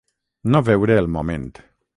[0.55, 1.47] No veure el moment.